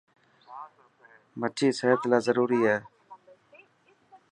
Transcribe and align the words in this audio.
مڇي 1.39 1.67
سحت 1.79 2.01
لاءِ 2.09 2.21
ضروري 2.27 2.59
آهي. 2.71 2.77